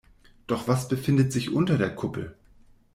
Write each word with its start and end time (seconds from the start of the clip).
Doch 0.47 0.67
was 0.67 0.87
befindet 0.87 1.31
sich 1.31 1.51
unter 1.53 1.77
der 1.77 1.93
Kuppel? 1.93 2.35